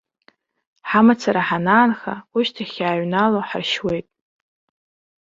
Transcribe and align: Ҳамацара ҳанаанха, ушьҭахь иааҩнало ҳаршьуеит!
Ҳамацара 0.89 1.41
ҳанаанха, 1.47 2.13
ушьҭахь 2.35 2.75
иааҩнало 2.79 3.39
ҳаршьуеит! 3.47 4.07